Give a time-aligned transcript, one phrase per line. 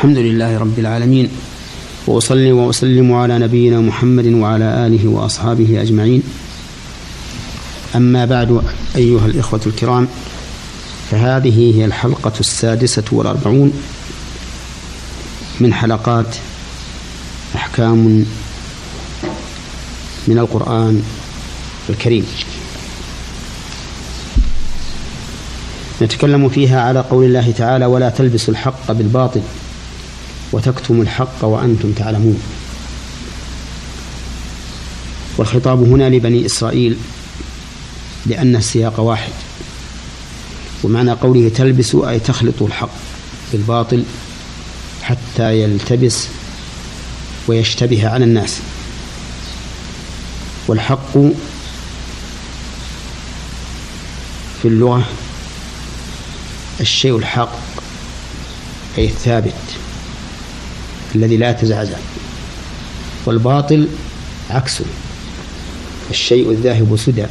[0.00, 1.28] الحمد لله رب العالمين
[2.06, 6.22] وأصلي وأسلم على نبينا محمد وعلى آله وأصحابه أجمعين.
[7.96, 8.62] أما بعد
[8.96, 10.08] أيها الإخوة الكرام
[11.10, 13.72] فهذه هي الحلقة السادسة والأربعون
[15.60, 16.36] من حلقات
[17.54, 18.24] أحكام
[20.28, 21.02] من القرآن
[21.90, 22.26] الكريم.
[26.02, 29.40] نتكلم فيها على قول الله تعالى ولا تلبسوا الحق بالباطل
[30.52, 32.42] وتكتموا الحق وأنتم تعلمون.
[35.38, 36.96] والخطاب هنا لبني إسرائيل
[38.26, 39.32] لأن السياق واحد
[40.84, 42.90] ومعنى قوله تلبسوا أي تخلطوا الحق
[43.52, 44.04] بالباطل
[45.02, 46.26] حتى يلتبس
[47.48, 48.60] ويشتبه على الناس.
[50.68, 51.12] والحق
[54.62, 55.04] في اللغة
[56.80, 57.58] الشيء الحق
[58.98, 59.54] أي الثابت.
[61.14, 61.96] الذي لا يتزعزع.
[63.26, 63.88] والباطل
[64.50, 64.84] عكسه
[66.10, 67.26] الشيء الذاهب سدى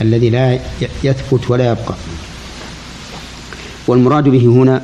[0.00, 0.58] الذي لا
[1.04, 1.94] يثبت ولا يبقى.
[3.86, 4.82] والمراد به هنا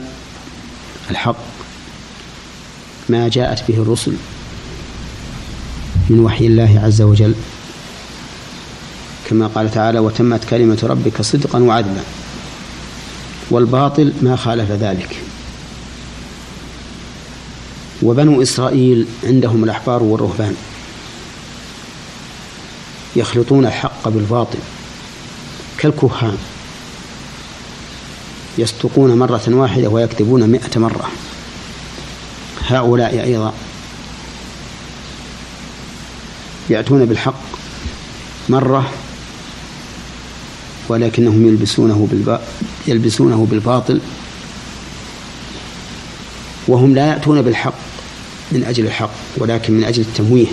[1.10, 1.36] الحق.
[3.08, 4.12] ما جاءت به الرسل
[6.10, 7.34] من وحي الله عز وجل.
[9.30, 12.02] كما قال تعالى وتمت كلمة ربك صدقا وعدلا.
[13.50, 15.25] والباطل ما خالف ذلك.
[18.06, 20.56] وبنو إسرائيل عندهم الأحبار والرهبان
[23.16, 24.58] يخلطون الحق بالباطل
[25.78, 26.38] كالكهان
[28.58, 31.08] يصدقون مرة واحدة ويكذبون مئة مرة.
[32.68, 33.52] هؤلاء أيضا
[36.70, 37.42] يأتون بالحق
[38.48, 38.90] مرة
[40.88, 42.08] ولكنهم يلبسونه
[42.88, 44.00] يلبسونه بالباطل
[46.68, 47.95] وهم لا يأتون بالحق.
[48.52, 50.46] من أجل الحق ولكن من أجل التمويه.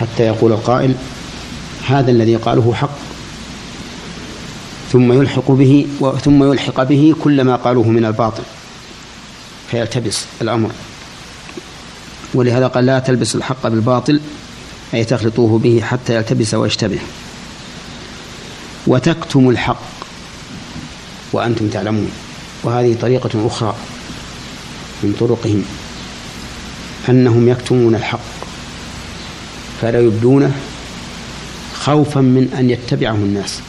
[0.00, 0.94] حتى يقول القائل
[1.86, 2.98] هذا الذي قاله حق.
[4.92, 5.86] ثم يلحق به
[6.24, 8.42] ثم يلحق به كل ما قالوه من الباطل.
[9.70, 10.70] فيلتبس الأمر.
[12.34, 14.20] ولهذا قال لا تلبس الحق بالباطل
[14.94, 16.98] أي تخلطوه به حتى يلتبس ويشتبه.
[18.86, 19.82] وتكتم الحق
[21.32, 22.10] وأنتم تعلمون.
[22.62, 23.74] وهذه طريقة أخرى
[25.02, 25.64] من طرقهم.
[27.10, 28.20] أنهم يكتمون الحق
[29.80, 30.52] فلا يبدونه
[31.74, 33.60] خوفا من أن يتبعه الناس.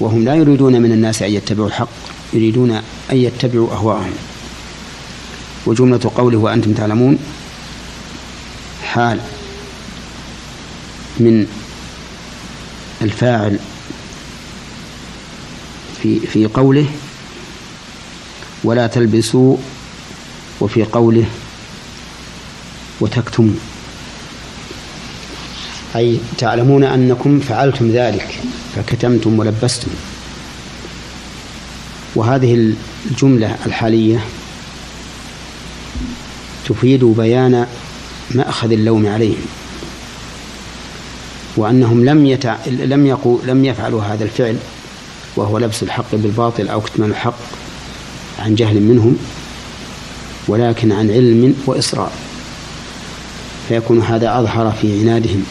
[0.00, 1.88] وهم لا يريدون من الناس أن يتبعوا الحق
[2.32, 2.70] يريدون
[3.12, 4.12] أن يتبعوا أهواءهم.
[5.66, 7.18] وجملة قوله وأنتم تعلمون
[8.84, 9.20] حال
[11.20, 11.46] من
[13.02, 13.58] الفاعل
[16.02, 16.86] في في قوله
[18.64, 19.56] ولا تلبسوا
[20.60, 21.24] وفي قوله
[23.00, 23.54] وتكتموا
[25.96, 28.40] أي تعلمون أنكم فعلتم ذلك
[28.76, 29.90] فكتمتم ولبستم.
[32.14, 32.74] وهذه
[33.10, 34.24] الجملة الحالية
[36.68, 37.66] تفيد بيان
[38.30, 39.46] مأخذ اللوم عليهم.
[41.56, 42.56] وأنهم لم يتع...
[42.66, 43.38] لم يقو...
[43.44, 44.56] لم يفعلوا هذا الفعل
[45.36, 47.38] وهو لبس الحق بالباطل أو كتمان الحق
[48.38, 49.16] عن جهل منهم
[50.48, 52.12] ولكن عن علم وإصرار.
[53.68, 55.44] فيكون هذا أظهر في عنادهم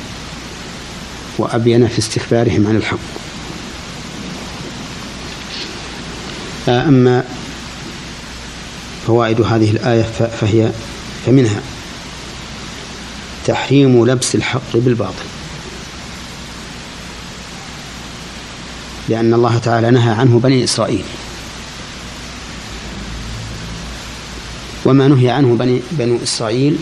[1.37, 2.97] وأبين في استكبارهم عن الحق.
[6.67, 7.23] أما
[9.07, 10.03] فوائد هذه الآية
[10.41, 10.71] فهي
[11.25, 11.61] فمنها
[13.45, 15.25] تحريم لبس الحق بالباطل.
[19.09, 21.03] لأن الله تعالى نهى عنه بني إسرائيل.
[24.85, 26.77] وما نهي عنه بني بنو إسرائيل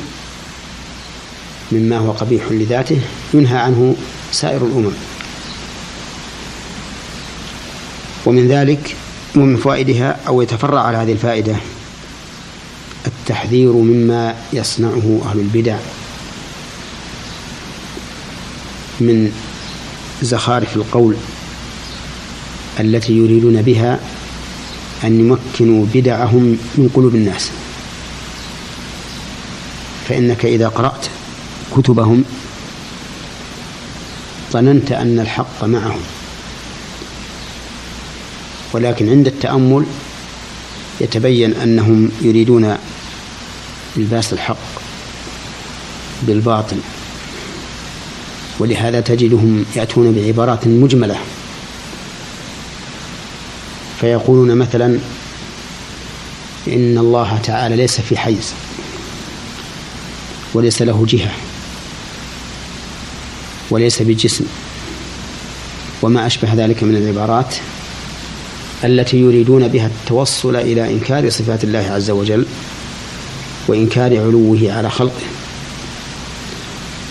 [1.73, 2.99] مما هو قبيح لذاته
[3.33, 3.95] ينهى عنه
[4.31, 4.91] سائر الأمم.
[8.25, 8.95] ومن ذلك
[9.35, 11.55] ومن فوائدها أو يتفرع على هذه الفائدة
[13.07, 15.77] التحذير مما يصنعه أهل البدع
[18.99, 19.31] من
[20.21, 21.15] زخارف القول
[22.79, 23.99] التي يريدون بها
[25.03, 27.51] أن يمكنوا بدعهم من قلوب الناس.
[30.09, 31.05] فإنك إذا قرأت
[31.77, 32.23] كتبهم
[34.51, 36.01] ظننت أن الحق معهم.
[38.73, 39.85] ولكن عند التأمل
[41.01, 42.77] يتبين أنهم يريدون
[43.97, 44.57] إلباس الحق
[46.21, 46.77] بالباطل
[48.59, 51.15] ولهذا تجدهم يأتون بعبارات مجملة
[53.99, 54.99] فيقولون مثلا
[56.67, 58.53] إن الله تعالى ليس في حيز
[60.53, 61.31] وليس له جهة.
[63.69, 64.45] وليس بجسم.
[66.01, 67.55] وما أشبه ذلك من العبارات
[68.83, 72.45] التي يريدون بها التوصل إلى إنكار صفات الله عز وجل
[73.67, 75.23] وإنكار علوه على خلقه.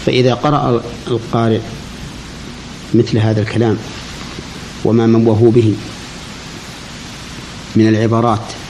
[0.06, 1.60] فإذا قرأ القارئ
[2.94, 3.78] مثل هذا الكلام
[4.84, 5.74] وما منوه به
[7.76, 8.61] من العبارات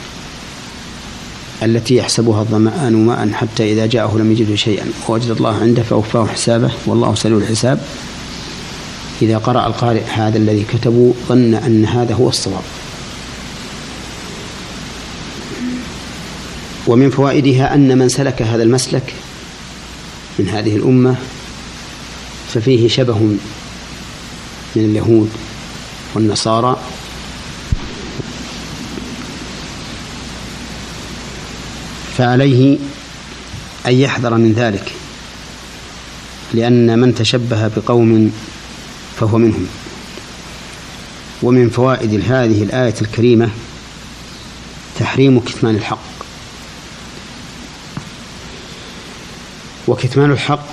[1.65, 4.87] التي يحسبها الظمآن ماء حتى إذا جاءه لم يجده شيئا.
[5.09, 7.81] ووجد الله عنده فأوفاه حسابه والله سريع الحساب.
[9.23, 12.63] إذا قرأ القارئ هذا الذي كتبوا ظن أن هذا هو الصواب.
[16.87, 19.15] ومن فوائدها أن من سلك هذا المسلك
[20.39, 21.17] من هذه الأمة
[22.49, 23.19] ففيه شبه
[24.77, 25.31] من اليهود
[26.15, 26.77] والنصارى
[32.19, 32.79] فعليه
[33.87, 34.93] أن يحذر من ذلك
[36.55, 38.33] لأن من تشبه بقوم
[39.21, 39.67] فهو منهم.
[41.43, 43.51] ومن فوائد هذه الآية الكريمة
[44.99, 45.99] تحريم كتمان الحق.
[49.89, 50.67] وكتمان الحق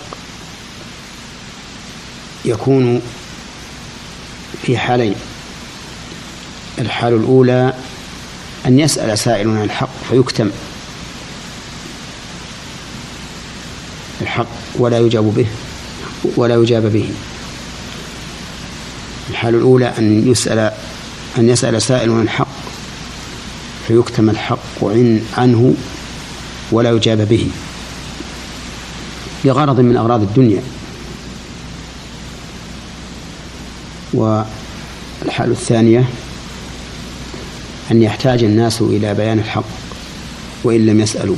[2.46, 3.02] يكون
[4.64, 5.16] في حالين
[6.80, 7.74] الحال الأولى
[8.66, 10.50] أن يسأل سائل عن الحق فيكتم.
[14.22, 15.46] الحق ولا يجاب به
[16.36, 17.10] ولا يجاب به.
[19.30, 20.72] الحال الأولى أن يسأل
[21.38, 22.48] أن يسأل سائل عن الحق
[23.88, 24.84] فيكتم الحق
[25.38, 25.74] عنه
[26.72, 27.48] ولا يجاب به.
[29.46, 30.62] لغرض من أغراض الدنيا.
[34.14, 36.10] والحال الثانية
[37.92, 39.64] أن يحتاج الناس إلى بيان الحق
[40.64, 41.36] وإن لم يسألوا.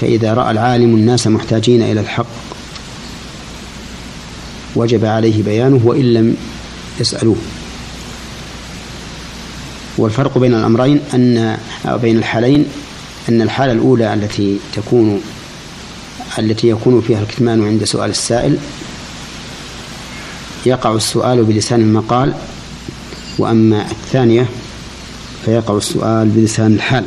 [0.00, 2.26] فإذا رأى العالم الناس محتاجين إلى الحق
[4.76, 6.36] وجب عليه بيانه وإن لم
[7.00, 7.36] يسألوه.
[9.98, 12.66] والفرق بين الأمرين أن أو بين الحالين
[13.28, 15.20] أن الحالة الأولى التي تكون
[16.38, 18.58] التي يكون فيها الكتمان عند سؤال السائل
[20.66, 22.34] يقع السؤال بلسان المقال
[23.38, 24.46] وأما الثانية
[25.44, 27.04] فيقع السؤال بلسان الحال.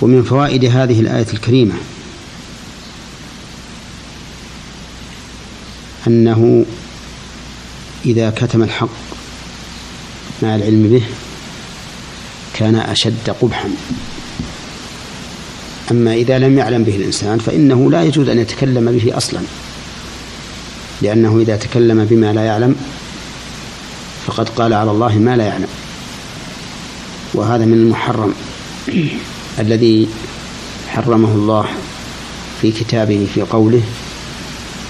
[0.00, 1.74] ومن فوائد هذه الآية الكريمة
[6.06, 6.64] أنه
[8.06, 8.88] إذا كتم الحق
[10.42, 11.02] مع العلم به
[12.54, 13.70] كان أشد قبحا.
[15.90, 19.40] أما إذا لم يعلم به الإنسان فإنه لا يجوز أن يتكلم به أصلا
[21.02, 22.76] لأنه إذا تكلم بما لا يعلم
[24.26, 25.68] فقد قال على الله ما لا يعلم
[27.34, 28.34] وهذا من المحرم.
[29.58, 30.08] الذي
[30.88, 31.66] حرمه الله
[32.62, 33.82] في كتابه في قوله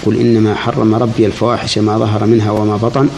[0.05, 3.09] قل إنما حرم ربي الفواحش ما ظهر منها وما بطن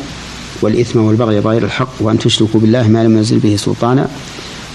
[0.62, 4.10] والإثم والبغي بغير الحق وأن تشركوا بالله ما لم ينزل به سلطانا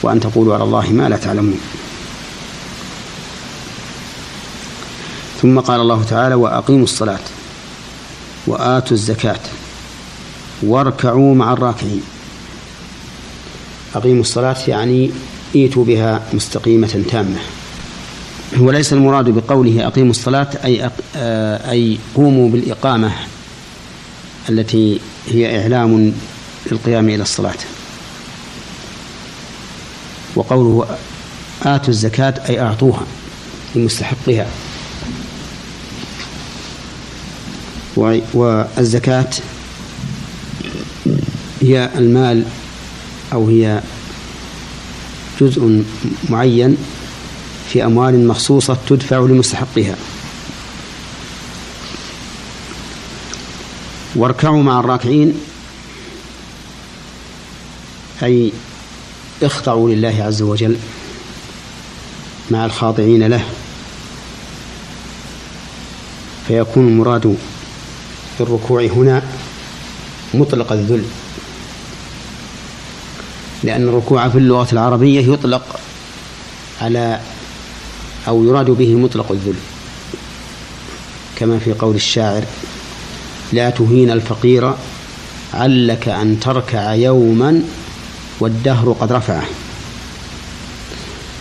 [0.02, 1.60] وأن تقولوا على الله ما لا تعلمون.
[5.42, 7.24] ثم قال الله تعالى وأقيموا الصلاة
[8.46, 9.40] وآتوا الزكاة
[10.62, 12.02] واركعوا مع الراكعين.
[13.94, 15.10] أقيموا الصلاة يعني
[15.56, 17.38] ائتوا بها مستقيمة تامة.
[18.58, 23.12] وليس المراد بقوله أقيموا الصلاة أي آه، أي قوموا بالإقامة
[24.48, 26.12] التي هي إعلام
[26.70, 27.54] للقيام إلى الصلاة.
[30.36, 30.86] وقوله
[31.62, 33.06] آتوا الزكاة أي أعطوها
[33.74, 34.46] لمستحقها
[38.34, 39.30] والزكاة
[41.62, 42.44] هي المال
[43.32, 43.80] أو هي
[45.40, 45.82] جزء
[46.28, 46.76] معين
[47.68, 49.96] في أموال مخصوصة تدفع لمستحقها
[54.16, 55.34] واركعوا مع الراكعين
[58.22, 58.52] أي
[59.42, 60.76] اخضعوا لله عز وجل
[62.50, 63.44] مع الخاضعين له
[66.48, 67.36] فيكون المراد
[68.38, 69.22] بالركوع هنا
[70.34, 71.04] مطلق الذل.
[73.64, 75.80] لأن الركوع في اللغة العربية يطلق
[76.82, 77.20] على
[78.28, 79.54] أو يراد به مطلق الذل
[81.36, 82.44] كما في قول الشاعر
[83.52, 84.74] لا تهين الفقير
[85.54, 87.62] علك أن تركع يوما
[88.40, 89.44] والدهر قد رفعه.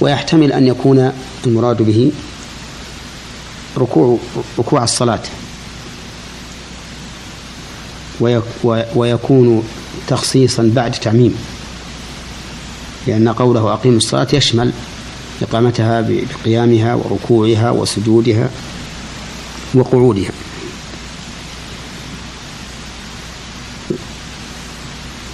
[0.01, 1.12] ويحتمل أن يكون
[1.48, 2.12] المراد به
[3.77, 4.18] ركوع
[4.60, 5.22] ركوع الصلاة.
[8.96, 9.63] ويكون
[10.08, 11.36] تخصيصا بعد تعميم.
[13.07, 14.72] لأن قوله أقيموا الصلاة يشمل
[15.41, 18.50] إقامتها بقيامها وركوعها وسجودها
[19.74, 20.31] وقعودها.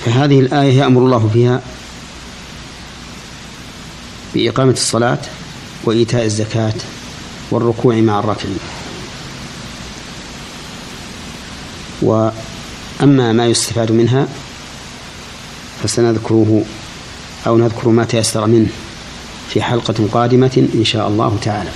[0.05, 1.61] فهذه الآية يأمر الله فيها
[4.35, 5.19] بإقامة الصلاة
[5.83, 6.73] وإيتاء الزكاة
[7.51, 8.59] والركوع مع الراكعين.
[12.01, 14.27] وأما ما يستفاد منها
[15.83, 16.65] فسنذكره
[17.47, 18.67] أو نذكر ما تيسر منه
[19.49, 21.69] في حلقة قادمة إن شاء الله تعالى.